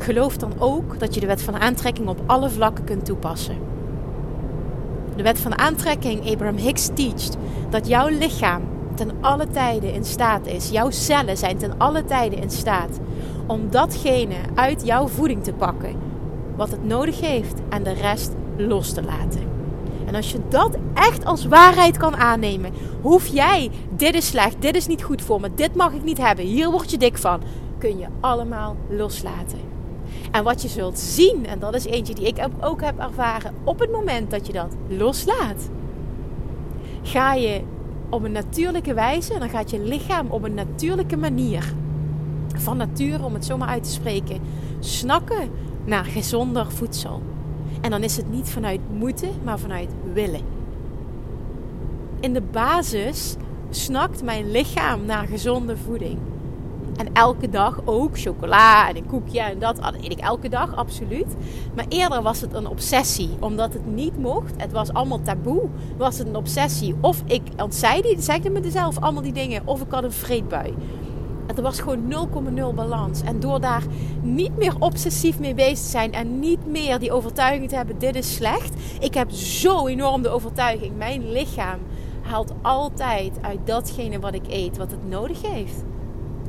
Geloof 0.03 0.37
dan 0.37 0.53
ook 0.59 0.99
dat 0.99 1.15
je 1.15 1.21
de 1.21 1.27
wet 1.27 1.43
van 1.43 1.61
aantrekking 1.61 2.09
op 2.09 2.21
alle 2.27 2.51
vlakken 2.51 2.85
kunt 2.85 3.05
toepassen. 3.05 3.57
De 5.17 5.23
wet 5.23 5.39
van 5.39 5.59
aantrekking, 5.59 6.31
Abraham 6.33 6.57
Hicks 6.57 6.89
teacht 6.95 7.37
dat 7.71 7.87
jouw 7.87 8.09
lichaam 8.09 8.63
ten 8.95 9.11
alle 9.21 9.47
tijden 9.47 9.93
in 9.93 10.05
staat 10.05 10.47
is, 10.47 10.71
jouw 10.71 10.91
cellen 10.91 11.37
zijn 11.37 11.57
ten 11.59 11.79
alle 11.79 12.05
tijden 12.05 12.39
in 12.39 12.51
staat 12.51 13.01
om 13.47 13.71
datgene 13.71 14.37
uit 14.55 14.87
jouw 14.87 15.07
voeding 15.07 15.45
te 15.45 15.53
pakken 15.53 15.95
wat 16.57 16.71
het 16.71 16.85
nodig 16.85 17.21
heeft 17.21 17.59
en 17.69 17.83
de 17.83 17.93
rest 17.93 18.33
los 18.57 18.93
te 18.93 19.03
laten. 19.03 19.43
En 20.07 20.15
als 20.15 20.33
je 20.33 20.41
dat 20.49 20.77
echt 20.95 21.25
als 21.25 21.47
waarheid 21.47 21.97
kan 21.97 22.17
aannemen, 22.17 22.73
hoef 23.01 23.27
jij, 23.27 23.71
dit 23.97 24.15
is 24.15 24.27
slecht, 24.27 24.63
dit 24.63 24.77
is 24.77 24.87
niet 24.87 25.03
goed 25.03 25.23
voor 25.23 25.41
me, 25.41 25.55
dit 25.55 25.75
mag 25.75 25.93
ik 25.93 26.05
niet 26.05 26.19
hebben, 26.19 26.45
hier 26.45 26.71
word 26.71 26.91
je 26.91 26.99
dik 26.99 27.19
van, 27.19 27.43
kun 27.79 27.99
je 27.99 28.07
allemaal 28.21 28.77
loslaten. 28.89 29.70
En 30.31 30.45
wat 30.45 30.63
je 30.63 30.69
zult 30.69 30.99
zien, 30.99 31.47
en 31.47 31.59
dat 31.59 31.75
is 31.75 31.85
eentje 31.85 32.15
die 32.15 32.27
ik 32.27 32.47
ook 32.61 32.81
heb 32.81 32.99
ervaren, 32.99 33.55
op 33.65 33.79
het 33.79 33.91
moment 33.91 34.31
dat 34.31 34.47
je 34.47 34.53
dat 34.53 34.75
loslaat, 34.89 35.71
ga 37.03 37.35
je 37.35 37.61
op 38.09 38.23
een 38.23 38.33
natuurlijke 38.33 38.95
wijze, 38.95 39.39
dan 39.39 39.49
gaat 39.49 39.71
je 39.71 39.81
lichaam 39.81 40.27
op 40.31 40.43
een 40.43 40.55
natuurlijke 40.55 41.17
manier, 41.17 41.75
van 42.55 42.77
nature 42.77 43.25
om 43.25 43.35
het 43.35 43.45
zomaar 43.45 43.69
uit 43.69 43.85
te 43.85 43.91
spreken, 43.91 44.41
snakken 44.79 45.51
naar 45.85 46.05
gezonder 46.05 46.71
voedsel. 46.71 47.23
En 47.81 47.91
dan 47.91 48.03
is 48.03 48.17
het 48.17 48.31
niet 48.31 48.49
vanuit 48.49 48.81
moeten, 48.99 49.31
maar 49.45 49.59
vanuit 49.59 49.91
willen. 50.13 50.41
In 52.21 52.33
de 52.33 52.43
basis 52.43 53.37
snakt 53.71 54.23
mijn 54.23 54.51
lichaam 54.51 55.05
naar 55.05 55.27
gezonde 55.27 55.77
voeding. 55.77 56.19
En 57.01 57.13
elke 57.13 57.49
dag 57.49 57.81
ook 57.85 58.19
chocola 58.19 58.89
en 58.89 58.97
een 58.97 59.07
koekje 59.07 59.41
en 59.41 59.59
dat. 59.59 59.79
Eet 59.79 60.13
ik 60.13 60.19
elke 60.19 60.49
dag, 60.49 60.77
absoluut. 60.77 61.35
Maar 61.75 61.85
eerder 61.89 62.23
was 62.23 62.41
het 62.41 62.55
een 62.55 62.67
obsessie. 62.67 63.31
Omdat 63.39 63.73
het 63.73 63.87
niet 63.87 64.19
mocht. 64.19 64.53
Het 64.57 64.73
was 64.73 64.93
allemaal 64.93 65.23
taboe. 65.23 65.69
Was 65.97 66.19
het 66.19 66.27
een 66.29 66.37
obsessie. 66.37 66.95
Of 67.01 67.23
ik 67.27 67.43
ontzegde 67.57 68.51
me 68.51 68.61
mezelf 68.61 68.99
allemaal 68.99 69.23
die 69.23 69.33
dingen. 69.33 69.63
Of 69.65 69.81
ik 69.81 69.91
had 69.91 70.05
een 70.05 70.13
vreedbui. 70.13 70.75
Het 71.47 71.61
was 71.61 71.81
gewoon 71.81 72.31
0,0 72.73 72.75
balans. 72.75 73.23
En 73.23 73.41
door 73.41 73.61
daar 73.61 73.83
niet 74.23 74.57
meer 74.57 74.75
obsessief 74.79 75.39
mee 75.39 75.55
bezig 75.55 75.79
te 75.79 75.91
zijn 75.91 76.13
en 76.13 76.39
niet 76.39 76.67
meer 76.67 76.99
die 76.99 77.13
overtuiging 77.13 77.69
te 77.69 77.77
hebben: 77.77 77.99
dit 77.99 78.15
is 78.15 78.35
slecht. 78.35 78.75
Ik 78.99 79.15
heb 79.15 79.31
zo 79.31 79.87
enorm 79.87 80.23
de 80.23 80.29
overtuiging: 80.29 80.97
mijn 80.97 81.33
lichaam 81.33 81.79
haalt 82.23 82.53
altijd 82.63 83.33
uit 83.41 83.59
datgene 83.65 84.21
wat 84.21 84.35
ik 84.35 84.47
eet 84.49 84.77
wat 84.77 84.91
het 84.91 85.09
nodig 85.09 85.43
heeft. 85.43 85.85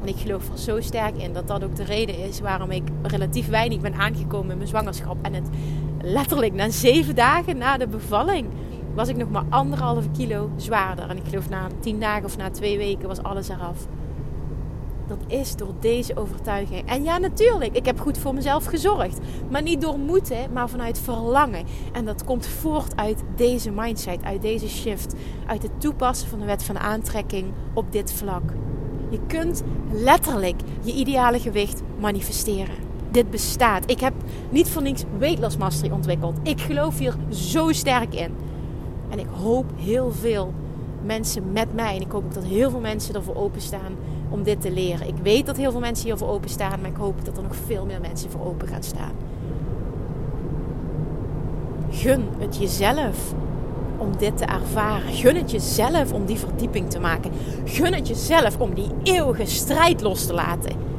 En 0.02 0.08
ik 0.08 0.18
geloof 0.18 0.50
er 0.50 0.58
zo 0.58 0.82
sterk 0.82 1.18
in 1.18 1.34
dat 1.34 1.48
dat 1.48 1.64
ook 1.64 1.76
de 1.76 1.84
reden 1.84 2.18
is 2.18 2.40
waarom 2.40 2.72
ik 2.72 2.84
relatief 3.02 3.48
weinig 3.48 3.80
ben 3.80 3.94
aangekomen 3.94 4.52
in 4.52 4.58
mijn 4.58 4.70
zwangerschap. 4.70 5.18
En 5.22 5.34
het 5.34 5.50
letterlijk 6.02 6.54
na 6.54 6.70
zeven 6.70 7.16
dagen 7.16 7.58
na 7.58 7.78
de 7.78 7.88
bevalling 7.88 8.48
was 8.94 9.08
ik 9.08 9.16
nog 9.16 9.30
maar 9.30 9.46
anderhalve 9.50 10.10
kilo 10.10 10.50
zwaarder. 10.56 11.10
En 11.10 11.18
ik 11.18 11.24
geloof 11.30 11.50
na 11.50 11.68
tien 11.80 12.00
dagen 12.00 12.26
of 12.26 12.38
na 12.38 12.50
twee 12.50 12.78
weken 12.78 13.08
was 13.08 13.24
alles 13.24 13.50
eraf. 13.50 13.88
Dat 15.08 15.24
is 15.28 15.56
door 15.56 15.74
deze 15.80 16.16
overtuiging. 16.18 16.90
En 16.90 17.04
ja, 17.04 17.18
natuurlijk, 17.18 17.76
ik 17.76 17.86
heb 17.86 18.00
goed 18.00 18.18
voor 18.18 18.34
mezelf 18.34 18.66
gezorgd. 18.66 19.20
Maar 19.50 19.62
niet 19.62 19.82
door 19.82 20.00
moeten, 20.00 20.54
maar 20.54 20.70
vanuit 20.70 21.00
verlangen. 21.00 21.66
En 21.92 22.06
dat 22.06 22.24
komt 22.24 22.48
voort 22.48 22.96
uit 22.96 23.24
deze 23.36 23.72
mindset, 23.72 24.24
uit 24.24 24.42
deze 24.42 24.70
shift. 24.70 25.16
Uit 25.46 25.64
het 25.64 25.82
toepassen 25.82 26.30
van 26.30 26.40
de 26.40 26.46
wet 26.46 26.64
van 26.64 26.80
aantrekking 26.80 27.46
op 27.74 27.92
dit 27.92 28.14
vlak. 28.14 28.54
Je 29.12 29.20
kunt 29.28 29.64
letterlijk 29.92 30.62
je 30.82 30.94
ideale 30.94 31.40
gewicht 31.40 31.82
manifesteren. 32.00 32.76
Dit 33.12 33.30
bestaat. 33.30 33.90
Ik 33.90 34.00
heb 34.00 34.14
niet 34.50 34.70
voor 34.70 34.82
niks 34.82 35.04
weight 35.18 35.40
loss 35.40 35.58
mastery 35.58 35.92
ontwikkeld. 35.92 36.38
Ik 36.44 36.62
geloof 36.62 36.98
hier 36.98 37.16
zo 37.30 37.72
sterk 37.72 38.14
in. 38.14 38.32
En 39.10 39.20
ik 39.20 39.28
hoop 39.42 39.66
heel 39.76 40.12
veel 40.12 40.54
mensen 41.04 41.52
met 41.52 41.74
mij. 41.74 41.96
En 41.96 42.02
ik 42.02 42.12
hoop 42.12 42.24
ook 42.24 42.34
dat 42.34 42.44
heel 42.44 42.70
veel 42.70 42.80
mensen 42.80 43.16
ervoor 43.16 43.36
openstaan 43.36 43.96
om 44.30 44.44
dit 44.44 44.62
te 44.62 44.72
leren. 44.72 45.08
Ik 45.08 45.18
weet 45.24 45.46
dat 45.46 45.58
heel 45.58 45.72
veel 45.72 45.80
mensen 45.80 46.06
hiervoor 46.06 46.30
openstaan. 46.30 46.82
Maar 46.82 46.90
ik 46.90 46.98
hoop 46.98 47.26
dat 47.26 47.38
er 47.38 47.44
nog 47.44 47.56
veel 47.56 47.86
meer 47.86 48.02
mensen 48.02 48.30
voor 48.32 48.46
open 48.46 48.68
gaan 48.68 48.84
staan. 48.84 49.14
Gun 51.90 52.28
het 52.40 52.58
jezelf 52.58 53.34
om 54.02 54.18
dit 54.18 54.38
te 54.38 54.46
ervaren. 54.46 55.14
Gun 55.14 55.36
het 55.36 55.52
jezelf 55.52 56.14
om 56.14 56.26
die 56.26 56.38
verdieping 56.38 56.90
te 56.90 57.00
maken. 57.00 57.32
Gun 57.66 57.94
het 57.94 58.08
jezelf 58.08 58.58
om 58.58 58.74
die 58.74 58.90
eeuwige 59.04 59.46
strijd 59.46 60.02
los 60.02 60.26
te 60.26 60.34
laten. 60.34 60.90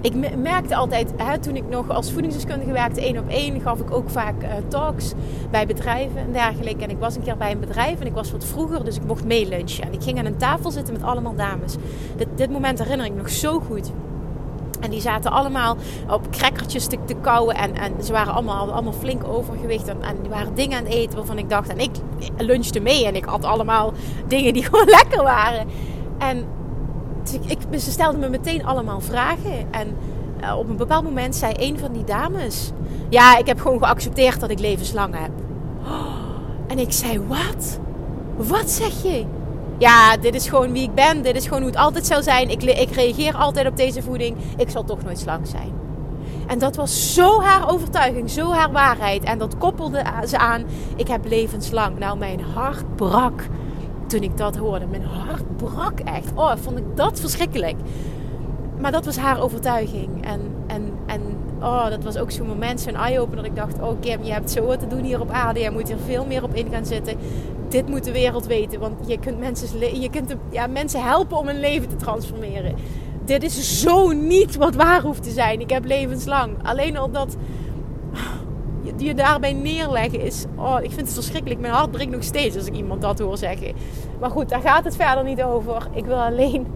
Ik 0.00 0.36
merkte 0.36 0.76
altijd, 0.76 1.12
hè, 1.16 1.38
toen 1.38 1.56
ik 1.56 1.68
nog 1.68 1.90
als 1.90 2.12
voedingsdeskundige 2.12 2.72
werkte, 2.72 3.00
één 3.00 3.18
op 3.18 3.28
één, 3.28 3.60
gaf 3.60 3.80
ik 3.80 3.90
ook 3.90 4.10
vaak 4.10 4.42
uh, 4.42 4.48
talks 4.68 5.12
bij 5.50 5.66
bedrijven 5.66 6.18
en 6.18 6.32
dergelijke. 6.32 6.84
En 6.84 6.90
ik 6.90 6.98
was 6.98 7.16
een 7.16 7.22
keer 7.22 7.36
bij 7.36 7.50
een 7.50 7.60
bedrijf 7.60 8.00
en 8.00 8.06
ik 8.06 8.14
was 8.14 8.32
wat 8.32 8.44
vroeger, 8.44 8.84
dus 8.84 8.96
ik 8.96 9.04
mocht 9.04 9.24
meelunchen. 9.24 9.84
En 9.84 9.92
ik 9.92 10.02
ging 10.02 10.18
aan 10.18 10.24
een 10.24 10.36
tafel 10.36 10.70
zitten 10.70 10.94
met 10.94 11.02
allemaal 11.02 11.34
dames. 11.34 11.76
Dit, 12.16 12.28
dit 12.34 12.50
moment 12.50 12.78
herinner 12.78 13.06
ik 13.06 13.14
nog 13.14 13.30
zo 13.30 13.60
goed. 13.60 13.92
En 14.84 14.90
die 14.90 15.00
zaten 15.00 15.30
allemaal 15.30 15.76
op 16.08 16.30
crackertjes 16.30 16.86
te, 16.86 16.98
te 17.04 17.14
kauwen. 17.14 17.54
En, 17.54 17.74
en 17.76 18.04
ze 18.04 18.12
waren 18.12 18.32
allemaal, 18.32 18.72
allemaal 18.72 18.92
flink 18.92 19.24
overgewicht. 19.24 19.88
En, 19.88 20.02
en 20.02 20.16
die 20.20 20.30
waren 20.30 20.54
dingen 20.54 20.78
aan 20.78 20.84
het 20.84 20.92
eten 20.92 21.16
waarvan 21.16 21.38
ik 21.38 21.50
dacht... 21.50 21.68
En 21.68 21.78
ik 21.78 21.90
lunchte 22.36 22.80
mee 22.80 23.06
en 23.06 23.14
ik 23.14 23.24
had 23.24 23.44
allemaal 23.44 23.92
dingen 24.26 24.52
die 24.52 24.64
gewoon 24.68 24.88
lekker 24.88 25.22
waren. 25.22 25.66
En 26.18 26.44
ik, 27.46 27.58
ze 27.80 27.90
stelden 27.90 28.20
me 28.20 28.28
meteen 28.28 28.66
allemaal 28.66 29.00
vragen. 29.00 29.72
En 29.72 29.96
uh, 30.42 30.58
op 30.58 30.68
een 30.68 30.76
bepaald 30.76 31.04
moment 31.04 31.36
zei 31.36 31.52
een 31.56 31.78
van 31.78 31.92
die 31.92 32.04
dames... 32.04 32.70
Ja, 33.08 33.38
ik 33.38 33.46
heb 33.46 33.60
gewoon 33.60 33.78
geaccepteerd 33.78 34.40
dat 34.40 34.50
ik 34.50 34.58
levenslang 34.58 35.14
heb. 35.18 35.30
En 36.66 36.78
ik 36.78 36.92
zei, 36.92 37.20
wat? 37.20 37.78
Wat 38.36 38.70
zeg 38.70 39.02
je? 39.02 39.24
Ja, 39.78 40.16
dit 40.16 40.34
is 40.34 40.48
gewoon 40.48 40.72
wie 40.72 40.82
ik 40.82 40.94
ben. 40.94 41.22
Dit 41.22 41.36
is 41.36 41.44
gewoon 41.44 41.62
hoe 41.62 41.70
het 41.70 41.80
altijd 41.80 42.06
zou 42.06 42.22
zijn. 42.22 42.50
Ik, 42.50 42.62
ik 42.62 42.90
reageer 42.90 43.34
altijd 43.34 43.66
op 43.66 43.76
deze 43.76 44.02
voeding. 44.02 44.36
Ik 44.56 44.70
zal 44.70 44.84
toch 44.84 45.02
nooit 45.02 45.18
slank 45.18 45.46
zijn. 45.46 45.72
En 46.46 46.58
dat 46.58 46.76
was 46.76 47.14
zo 47.14 47.40
haar 47.40 47.70
overtuiging, 47.70 48.30
zo 48.30 48.52
haar 48.52 48.72
waarheid. 48.72 49.22
En 49.22 49.38
dat 49.38 49.58
koppelde 49.58 50.04
ze 50.26 50.38
aan, 50.38 50.64
ik 50.96 51.08
heb 51.08 51.28
levenslang. 51.28 51.98
Nou, 51.98 52.18
mijn 52.18 52.40
hart 52.40 52.96
brak 52.96 53.48
toen 54.06 54.22
ik 54.22 54.36
dat 54.36 54.56
hoorde. 54.56 54.86
Mijn 54.86 55.04
hart 55.04 55.56
brak 55.56 56.00
echt. 56.00 56.32
Oh, 56.34 56.52
vond 56.56 56.78
ik 56.78 56.84
dat 56.94 57.20
verschrikkelijk. 57.20 57.76
Maar 58.80 58.92
dat 58.92 59.04
was 59.04 59.16
haar 59.16 59.42
overtuiging. 59.42 60.24
En, 60.26 60.40
en, 60.66 60.92
en 61.06 61.20
oh, 61.60 61.88
dat 61.88 62.04
was 62.04 62.16
ook 62.16 62.30
zo'n 62.30 62.46
moment, 62.46 62.80
zo'n 62.80 62.96
eye-opener. 62.96 63.36
Dat 63.36 63.52
ik 63.52 63.56
dacht, 63.56 63.80
oh 63.80 64.00
Kim, 64.00 64.22
je 64.22 64.32
hebt 64.32 64.50
zo 64.50 64.66
wat 64.66 64.80
te 64.80 64.86
doen 64.86 65.04
hier 65.04 65.20
op 65.20 65.30
aarde. 65.30 65.60
Je 65.60 65.70
moet 65.70 65.90
er 65.90 65.98
veel 66.04 66.26
meer 66.26 66.42
op 66.42 66.54
in 66.54 66.68
gaan 66.70 66.86
zitten 66.86 67.16
dit 67.68 67.88
moet 67.88 68.04
de 68.04 68.12
wereld 68.12 68.46
weten. 68.46 68.80
Want 68.80 68.94
je 69.06 69.18
kunt 69.18 69.38
mensen, 69.38 70.00
je 70.00 70.10
kunt 70.10 70.34
ja, 70.50 70.66
mensen 70.66 71.02
helpen 71.04 71.36
om 71.36 71.46
hun 71.46 71.60
leven 71.60 71.88
te 71.88 71.96
transformeren. 71.96 72.74
Dit 73.24 73.42
is 73.42 73.80
zo 73.80 74.12
niet 74.12 74.56
wat 74.56 74.74
waar 74.74 75.02
hoeft 75.02 75.22
te 75.22 75.30
zijn. 75.30 75.60
Ik 75.60 75.70
heb 75.70 75.84
levenslang. 75.84 76.56
Alleen 76.62 76.96
al 76.96 77.10
dat 77.10 77.36
je, 78.82 78.92
je 78.96 79.14
daarbij 79.14 79.52
neerleggen 79.52 80.20
is. 80.20 80.44
Oh, 80.56 80.76
ik 80.82 80.90
vind 80.90 81.06
het 81.06 81.14
verschrikkelijk. 81.14 81.60
Mijn 81.60 81.72
hart 81.72 81.90
breekt 81.90 82.10
nog 82.10 82.22
steeds 82.22 82.56
als 82.56 82.66
ik 82.66 82.74
iemand 82.74 83.02
dat 83.02 83.18
hoor 83.18 83.38
zeggen. 83.38 83.74
Maar 84.20 84.30
goed, 84.30 84.48
daar 84.48 84.60
gaat 84.60 84.84
het 84.84 84.96
verder 84.96 85.24
niet 85.24 85.42
over. 85.42 85.88
Ik 85.92 86.04
wil 86.04 86.22
alleen 86.22 86.66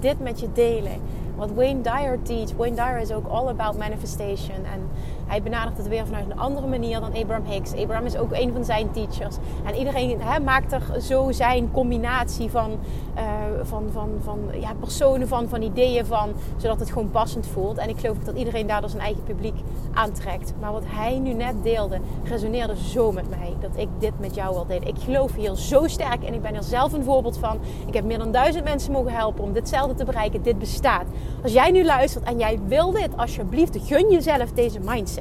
dit 0.00 0.20
met 0.20 0.40
je 0.40 0.48
delen 0.52 1.00
Wat 1.40 1.50
Wayne 1.54 1.80
Dyer 1.80 2.18
teach. 2.22 2.52
Wayne 2.56 2.76
Dyer 2.76 2.98
is 2.98 3.12
ook 3.12 3.26
all 3.26 3.48
about 3.48 3.78
manifestation. 3.78 4.64
En 4.64 4.88
hij 5.30 5.42
benadert 5.42 5.76
het 5.76 5.88
weer 5.88 6.06
vanuit 6.06 6.30
een 6.30 6.38
andere 6.38 6.66
manier 6.66 7.00
dan 7.00 7.14
Abraham 7.14 7.44
Hicks. 7.44 7.74
Abraham 7.74 8.04
is 8.04 8.16
ook 8.16 8.32
een 8.32 8.52
van 8.52 8.64
zijn 8.64 8.90
teachers. 8.90 9.36
En 9.64 9.74
iedereen 9.74 10.20
hè, 10.20 10.40
maakt 10.40 10.72
er 10.72 10.82
zo 11.00 11.32
zijn 11.32 11.70
combinatie 11.70 12.50
van, 12.50 12.70
uh, 13.16 13.22
van, 13.62 13.84
van, 13.92 14.10
van 14.22 14.38
ja, 14.60 14.72
personen 14.80 15.28
van, 15.28 15.48
van 15.48 15.62
ideeën 15.62 16.06
van. 16.06 16.32
Zodat 16.56 16.80
het 16.80 16.88
gewoon 16.92 17.10
passend 17.10 17.46
voelt. 17.46 17.78
En 17.78 17.88
ik 17.88 17.98
geloof 17.98 18.18
dat 18.18 18.36
iedereen 18.36 18.66
daardoor 18.66 18.90
zijn 18.90 19.02
eigen 19.02 19.22
publiek 19.22 19.54
aantrekt. 19.92 20.52
Maar 20.60 20.72
wat 20.72 20.84
hij 20.86 21.18
nu 21.18 21.32
net 21.32 21.54
deelde, 21.62 21.98
resoneerde 22.24 22.76
zo 22.76 23.12
met 23.12 23.30
mij. 23.30 23.54
Dat 23.60 23.76
ik 23.76 23.88
dit 23.98 24.20
met 24.20 24.34
jou 24.34 24.54
wil 24.54 24.66
delen. 24.66 24.88
Ik 24.88 24.98
geloof 24.98 25.34
hier 25.34 25.54
zo 25.54 25.86
sterk 25.86 26.24
en 26.24 26.34
ik 26.34 26.42
ben 26.42 26.54
er 26.54 26.62
zelf 26.62 26.92
een 26.92 27.04
voorbeeld 27.04 27.38
van. 27.38 27.58
Ik 27.86 27.94
heb 27.94 28.04
meer 28.04 28.18
dan 28.18 28.32
duizend 28.32 28.64
mensen 28.64 28.92
mogen 28.92 29.12
helpen 29.12 29.44
om 29.44 29.52
ditzelfde 29.52 29.94
te 29.94 30.04
bereiken. 30.04 30.42
Dit 30.42 30.58
bestaat. 30.58 31.06
Als 31.42 31.52
jij 31.52 31.70
nu 31.70 31.84
luistert 31.84 32.24
en 32.24 32.38
jij 32.38 32.58
wil 32.66 32.90
dit, 32.90 33.16
alsjeblieft, 33.16 33.78
gun 33.82 34.10
jezelf 34.10 34.52
deze 34.52 34.80
mindset. 34.80 35.19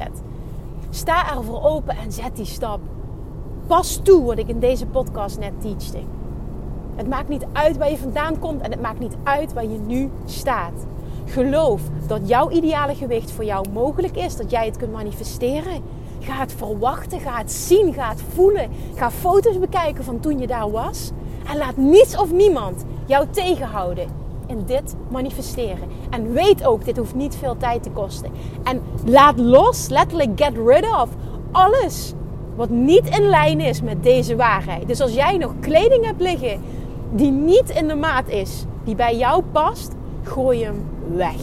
Sta 0.90 1.36
ervoor 1.36 1.64
open 1.64 1.98
en 1.98 2.12
zet 2.12 2.36
die 2.36 2.46
stap. 2.46 2.80
Pas 3.68 4.00
toe 4.04 4.24
wat 4.26 4.38
ik 4.38 4.48
in 4.48 4.60
deze 4.60 4.86
podcast 4.86 5.40
net 5.40 5.62
teachte. 5.62 6.00
Het 6.96 7.08
maakt 7.08 7.30
niet 7.30 7.46
uit 7.54 7.78
waar 7.78 7.90
je 7.90 7.98
vandaan 7.98 8.40
komt 8.40 8.62
en 8.62 8.72
het 8.72 8.82
maakt 8.82 9.00
niet 9.00 9.16
uit 9.24 9.54
waar 9.54 9.66
je 9.66 9.80
nu 9.80 10.10
staat. 10.26 10.86
Geloof 11.26 11.82
dat 12.08 12.28
jouw 12.28 12.50
ideale 12.50 12.96
gewicht 12.96 13.32
voor 13.32 13.46
jou 13.46 13.66
mogelijk 13.74 14.16
is, 14.16 14.36
dat 14.36 14.52
jij 14.52 14.66
het 14.66 14.78
kunt 14.78 14.92
manifesteren. 14.92 15.84
Ga 16.20 16.34
het 16.34 16.54
verwachten, 16.54 17.20
ga 17.20 17.38
het 17.38 17.52
zien, 17.52 17.94
ga 17.94 18.10
het 18.10 18.22
voelen. 18.34 18.70
Ga 18.96 19.12
foto's 19.12 19.60
bekijken 19.60 20.04
van 20.04 20.20
toen 20.20 20.40
je 20.40 20.48
daar 20.48 20.72
was. 20.72 21.12
En 21.48 21.58
laat 21.58 21.78
niets 21.78 22.18
of 22.18 22.32
niemand 22.32 22.86
jou 23.06 23.28
tegenhouden 23.32 24.19
in 24.50 24.64
dit 24.66 24.96
manifesteren. 25.10 25.88
En 26.10 26.32
weet 26.32 26.66
ook, 26.66 26.86
dit 26.86 26.98
hoeft 26.98 27.16
niet 27.16 27.36
veel 27.36 27.58
tijd 27.58 27.84
te 27.84 27.90
kosten. 27.90 28.32
En 28.64 28.82
laat 29.06 29.40
los, 29.40 29.88
letterlijk 29.90 30.30
get 30.36 30.58
rid 30.66 30.84
of, 30.84 31.10
alles 31.52 32.14
wat 32.56 32.70
niet 32.70 33.18
in 33.18 33.30
lijn 33.30 33.60
is 33.60 33.82
met 33.82 34.04
deze 34.04 34.36
waarheid. 34.36 34.88
Dus 34.88 35.02
als 35.02 35.14
jij 35.14 35.38
nog 35.38 35.54
kleding 35.60 36.06
hebt 36.06 36.22
liggen 36.22 36.62
die 37.14 37.32
niet 37.32 37.70
in 37.70 37.88
de 37.88 37.96
maat 37.96 38.30
is, 38.30 38.66
die 38.84 38.96
bij 38.96 39.18
jou 39.18 39.44
past, 39.52 39.96
gooi 40.24 40.64
hem 40.64 40.84
weg. 41.16 41.42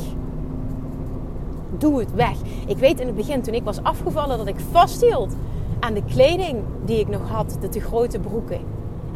Doe 1.79 1.99
het 1.99 2.15
weg. 2.15 2.37
Ik 2.67 2.77
weet 2.77 3.01
in 3.01 3.07
het 3.07 3.17
begin, 3.17 3.43
toen 3.43 3.55
ik 3.55 3.65
was 3.65 3.83
afgevallen, 3.83 4.39
dat 4.39 4.47
ik 4.47 4.61
vasthield 4.71 5.37
aan 5.81 5.95
de 5.95 6.03
kleding 6.05 6.59
die 6.85 7.01
ik 7.01 7.09
nog 7.09 7.29
had. 7.29 7.57
De 7.61 7.69
te 7.69 7.81
grote 7.81 8.19
broeken 8.19 8.61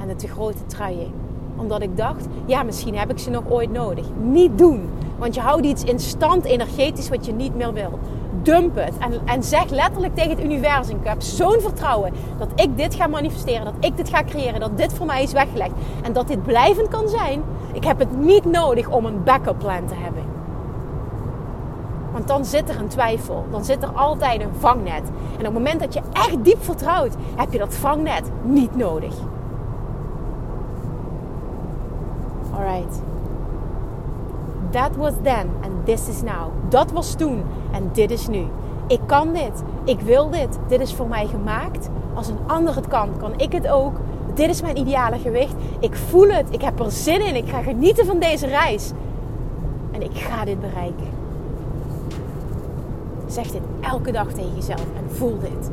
en 0.00 0.08
de 0.08 0.16
te 0.16 0.28
grote 0.28 0.66
truien 0.66 1.12
omdat 1.60 1.82
ik 1.82 1.96
dacht, 1.96 2.26
ja, 2.46 2.62
misschien 2.62 2.96
heb 2.96 3.10
ik 3.10 3.18
ze 3.18 3.30
nog 3.30 3.42
ooit 3.48 3.72
nodig. 3.72 4.04
Niet 4.22 4.58
doen. 4.58 4.88
Want 5.18 5.34
je 5.34 5.40
houdt 5.40 5.66
iets 5.66 5.84
in 5.84 5.98
stand 5.98 6.44
energetisch 6.44 7.08
wat 7.08 7.26
je 7.26 7.32
niet 7.32 7.54
meer 7.54 7.72
wil. 7.72 7.98
Dump 8.42 8.76
het. 8.76 8.98
En, 8.98 9.12
en 9.24 9.42
zeg 9.42 9.70
letterlijk 9.70 10.14
tegen 10.14 10.30
het 10.30 10.44
universum: 10.44 10.96
Ik 10.96 11.06
heb 11.06 11.22
zo'n 11.22 11.60
vertrouwen 11.60 12.12
dat 12.38 12.48
ik 12.54 12.76
dit 12.76 12.94
ga 12.94 13.06
manifesteren. 13.06 13.64
Dat 13.64 13.74
ik 13.80 13.96
dit 13.96 14.08
ga 14.08 14.24
creëren. 14.24 14.60
Dat 14.60 14.76
dit 14.76 14.92
voor 14.92 15.06
mij 15.06 15.22
is 15.22 15.32
weggelegd. 15.32 15.72
En 16.02 16.12
dat 16.12 16.28
dit 16.28 16.42
blijvend 16.42 16.88
kan 16.88 17.08
zijn. 17.08 17.42
Ik 17.72 17.84
heb 17.84 17.98
het 17.98 18.18
niet 18.18 18.44
nodig 18.44 18.88
om 18.88 19.04
een 19.04 19.22
backup 19.24 19.58
plan 19.58 19.86
te 19.86 19.94
hebben. 19.94 20.22
Want 22.12 22.28
dan 22.28 22.44
zit 22.44 22.68
er 22.68 22.80
een 22.80 22.88
twijfel. 22.88 23.44
Dan 23.50 23.64
zit 23.64 23.82
er 23.82 23.92
altijd 23.92 24.40
een 24.40 24.54
vangnet. 24.58 25.02
En 25.32 25.38
op 25.38 25.44
het 25.44 25.52
moment 25.52 25.80
dat 25.80 25.94
je 25.94 26.00
echt 26.12 26.44
diep 26.44 26.64
vertrouwt, 26.64 27.14
heb 27.36 27.52
je 27.52 27.58
dat 27.58 27.74
vangnet 27.74 28.30
niet 28.42 28.76
nodig. 28.76 29.14
Alright. 32.60 32.94
That 34.72 34.96
was 34.96 35.14
then 35.22 35.50
and 35.62 35.86
this 35.86 36.08
is 36.08 36.22
now. 36.22 36.52
Dat 36.68 36.90
was 36.90 37.14
toen 37.14 37.42
en 37.72 37.90
dit 37.92 38.10
is 38.10 38.28
nu. 38.28 38.46
Ik 38.86 39.00
kan 39.06 39.32
dit. 39.32 39.62
Ik 39.84 40.00
wil 40.00 40.30
dit. 40.30 40.58
Dit 40.68 40.80
is 40.80 40.94
voor 40.94 41.08
mij 41.08 41.26
gemaakt. 41.26 41.88
Als 42.14 42.28
een 42.28 42.38
ander 42.46 42.74
het 42.74 42.88
kan, 42.88 43.08
kan 43.18 43.32
ik 43.36 43.52
het 43.52 43.68
ook. 43.68 43.92
Dit 44.34 44.48
is 44.48 44.62
mijn 44.62 44.78
ideale 44.78 45.18
gewicht. 45.18 45.54
Ik 45.78 45.96
voel 45.96 46.28
het. 46.28 46.46
Ik 46.50 46.62
heb 46.62 46.80
er 46.80 46.90
zin 46.90 47.26
in. 47.26 47.36
Ik 47.36 47.48
ga 47.48 47.62
genieten 47.62 48.06
van 48.06 48.18
deze 48.18 48.46
reis. 48.46 48.92
En 49.90 50.02
ik 50.02 50.18
ga 50.18 50.44
dit 50.44 50.60
bereiken. 50.60 51.08
Zeg 53.26 53.50
dit 53.50 53.62
elke 53.80 54.12
dag 54.12 54.32
tegen 54.32 54.54
jezelf 54.54 54.86
en 54.96 55.16
voel 55.16 55.38
dit. 55.38 55.70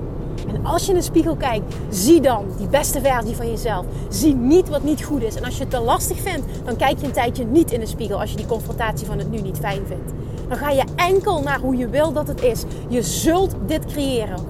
En 0.47 0.65
als 0.65 0.83
je 0.85 0.91
in 0.91 0.97
de 0.97 1.03
spiegel 1.03 1.35
kijkt, 1.35 1.75
zie 1.89 2.21
dan 2.21 2.45
die 2.57 2.67
beste 2.67 3.01
versie 3.01 3.35
van 3.35 3.49
jezelf. 3.49 3.85
Zie 4.09 4.35
niet 4.35 4.69
wat 4.69 4.83
niet 4.83 5.03
goed 5.03 5.23
is. 5.23 5.35
En 5.35 5.43
als 5.43 5.53
je 5.57 5.61
het 5.61 5.71
te 5.71 5.79
lastig 5.79 6.19
vindt, 6.19 6.47
dan 6.65 6.75
kijk 6.75 6.99
je 6.99 7.05
een 7.05 7.11
tijdje 7.11 7.45
niet 7.45 7.71
in 7.71 7.79
de 7.79 7.85
spiegel 7.85 8.19
als 8.19 8.31
je 8.31 8.37
die 8.37 8.45
confrontatie 8.45 9.07
van 9.07 9.17
het 9.17 9.31
nu 9.31 9.41
niet 9.41 9.57
fijn 9.57 9.81
vindt. 9.87 10.11
Dan 10.47 10.57
ga 10.57 10.69
je 10.69 10.83
enkel 10.95 11.41
naar 11.41 11.59
hoe 11.59 11.75
je 11.75 11.89
wil 11.89 12.13
dat 12.13 12.27
het 12.27 12.41
is. 12.41 12.63
Je 12.87 13.01
zult 13.01 13.55
dit 13.65 13.85
creëren, 13.85 14.37
100% 14.37 14.41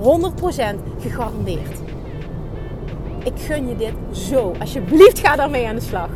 gegarandeerd. 0.99 1.79
Ik 3.23 3.33
gun 3.35 3.67
je 3.67 3.75
dit 3.75 3.93
zo. 4.11 4.53
Alsjeblieft, 4.59 5.19
ga 5.19 5.35
daarmee 5.35 5.67
aan 5.67 5.75
de 5.75 5.81
slag. 5.81 6.09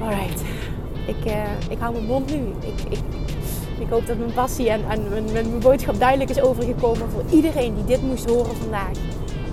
Alright. 0.00 0.42
Ik, 1.06 1.26
uh, 1.26 1.32
ik 1.68 1.78
hou 1.78 1.92
mijn 1.92 2.04
mond 2.04 2.30
nu. 2.30 2.42
Ik, 2.60 2.80
ik, 2.88 2.98
ik 3.78 3.88
hoop 3.88 4.06
dat 4.06 4.18
mijn 4.18 4.32
passie 4.32 4.70
en, 4.70 4.84
en 4.88 5.08
mijn, 5.08 5.32
mijn, 5.32 5.58
boodschap 5.58 5.98
duidelijk 5.98 6.30
is 6.30 6.40
overgekomen 6.40 7.10
voor 7.10 7.24
iedereen 7.30 7.74
die 7.74 7.84
dit 7.84 8.02
moest 8.02 8.30
horen 8.30 8.56
vandaag. 8.56 8.92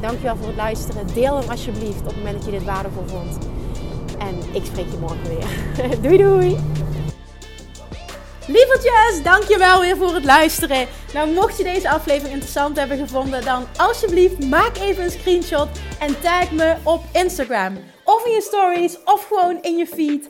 Dankjewel 0.02 0.36
voor 0.36 0.48
het 0.48 0.56
luisteren. 0.56 1.08
Deel 1.14 1.38
hem 1.40 1.50
alsjeblieft 1.50 2.00
op 2.00 2.06
het 2.06 2.16
moment 2.16 2.36
dat 2.36 2.46
je 2.46 2.52
dit 2.52 2.64
waardevol 2.64 3.04
vond. 3.08 3.38
En 4.20 4.36
ik 4.52 4.66
spreek 4.66 4.92
je 4.92 4.98
morgen 5.00 5.28
weer. 5.28 5.48
doei 6.04 6.18
doei! 6.18 6.58
Lievertjes, 8.48 9.24
dankjewel 9.24 9.82
weer 9.82 9.98
voor 9.98 10.14
het 10.14 10.26
luisteren. 10.26 10.88
Nou, 11.14 11.34
mocht 11.34 11.58
je 11.58 11.64
deze 11.64 11.90
aflevering 11.90 12.34
interessant 12.34 12.78
hebben 12.78 12.98
gevonden, 12.98 13.46
dan 13.46 13.66
alsjeblieft 13.78 14.50
maak 14.50 14.78
even 14.78 15.04
een 15.04 15.12
screenshot 15.12 15.68
en 16.00 16.22
tag 16.22 16.52
me 16.52 16.76
op 16.84 17.04
Instagram. 17.14 17.78
Of 18.04 18.26
in 18.26 18.32
je 18.32 18.42
stories, 18.42 18.98
of 19.06 19.28
gewoon 19.28 19.58
in 19.62 19.78
je 19.78 19.88
feed. 19.88 20.30